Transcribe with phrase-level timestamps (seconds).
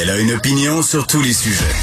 [0.00, 1.74] Elle a une opinion sur tous les sujets.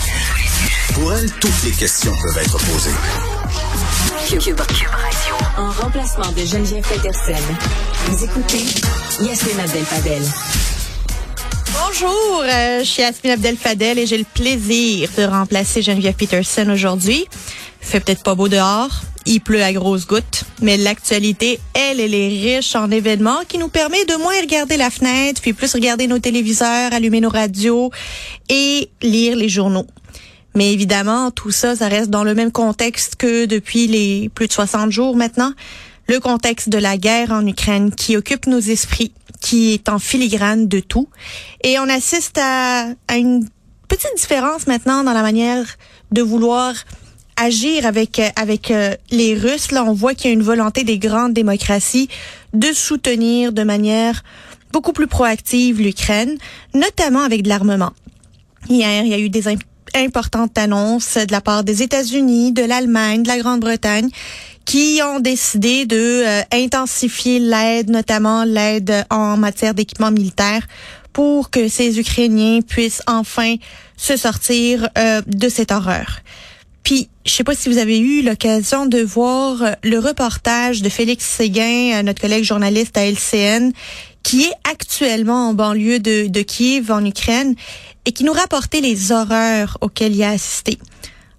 [0.94, 4.40] Pour elle, toutes les questions peuvent être posées.
[4.40, 4.90] Cube, Radio.
[5.58, 7.44] En remplacement de Geneviève Peterson.
[8.06, 8.64] Vous écoutez
[9.22, 10.22] Yasmine Abdel-Fadel.
[11.74, 17.28] Bonjour, euh, je suis Yasmine Abdel-Fadel et j'ai le plaisir de remplacer Geneviève Peterson aujourd'hui.
[17.82, 18.92] Fait peut-être pas beau dehors,
[19.26, 23.70] il pleut à grosses gouttes, mais l'actualité, elle, elle est riche en événements qui nous
[23.70, 27.92] permet de moins regarder la fenêtre, puis plus regarder nos téléviseurs, allumer nos radios
[28.50, 29.88] et lire les journaux.
[30.54, 34.54] Mais évidemment, tout ça, ça reste dans le même contexte que depuis les plus de
[34.54, 35.52] 60 jours maintenant.
[36.08, 40.68] Le contexte de la guerre en Ukraine qui occupe nos esprits, qui est en filigrane
[40.68, 41.10] de tout.
[41.64, 43.50] Et on assiste à, à une
[43.88, 45.66] petite différence maintenant dans la manière
[46.12, 46.76] de vouloir
[47.38, 49.72] agir avec avec euh, les Russes.
[49.72, 52.10] Là, on voit qu'il y a une volonté des grandes démocraties
[52.54, 54.24] de soutenir de manière
[54.72, 56.38] beaucoup plus proactive l'Ukraine,
[56.74, 57.92] notamment avec de l'armement.
[58.70, 59.44] Hier, il y a eu des
[59.96, 64.10] importantes annonces de la part des États-Unis, de l'Allemagne, de la Grande-Bretagne
[64.66, 70.68] qui ont décidé de euh, intensifier l'aide, notamment l'aide en matière d'équipement militaire
[71.14, 73.56] pour que ces Ukrainiens puissent enfin
[73.96, 76.20] se sortir euh, de cette horreur.
[76.86, 80.90] Puis, je sais pas si vous avez eu l'occasion de voir euh, le reportage de
[80.90, 83.72] Félix Séguin, notre collègue journaliste à LCN,
[84.22, 87.56] qui est actuellement en banlieue de, de Kiev, en Ukraine,
[88.06, 90.78] et qui nous rapportait les horreurs auxquelles il a assisté.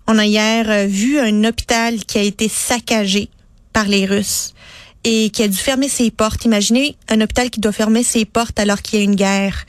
[0.08, 3.28] On a hier euh, vu un hôpital qui a été saccagé
[3.72, 4.52] par les Russes
[5.04, 6.44] et qui a dû fermer ses portes.
[6.44, 9.64] Imaginez un hôpital qui doit fermer ses portes alors qu'il y a une guerre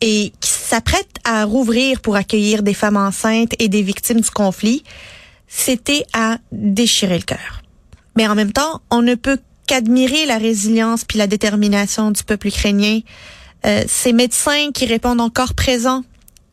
[0.00, 0.32] et
[0.70, 4.84] s'apprête à rouvrir pour accueillir des femmes enceintes et des victimes du conflit.
[5.48, 7.62] C'était à déchirer le cœur.
[8.16, 12.48] Mais en même temps, on ne peut qu'admirer la résilience puis la détermination du peuple
[12.48, 13.00] ukrainien.
[13.66, 16.04] Euh, ces médecins qui répondent encore présents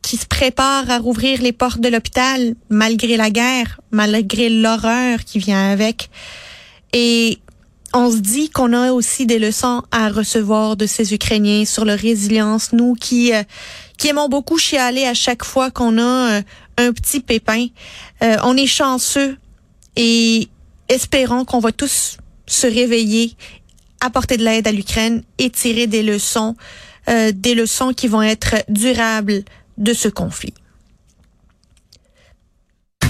[0.02, 5.38] qui se prépare à rouvrir les portes de l'hôpital malgré la guerre, malgré l'horreur qui
[5.38, 6.10] vient avec.
[6.92, 7.38] Et
[7.94, 11.98] on se dit qu'on a aussi des leçons à recevoir de ces Ukrainiens sur leur
[11.98, 12.72] résilience.
[12.72, 13.42] Nous qui euh,
[13.96, 16.42] qui aimons beaucoup chialer à chaque fois qu'on a euh,
[16.76, 17.66] un petit pépin,
[18.22, 19.36] euh, on est chanceux
[19.96, 20.48] et
[20.88, 23.32] espérons qu'on va tous se réveiller,
[24.00, 26.56] apporter de l'aide à l'Ukraine et tirer des leçons,
[27.08, 29.42] des leçons qui vont être durables
[29.76, 30.54] de ce conflit.